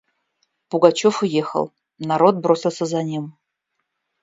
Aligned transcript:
Пугачев 0.69 1.15
уехал; 1.21 1.71
народ 2.07 2.35
бросился 2.37 2.85
за 2.85 3.03
ним. 3.03 3.37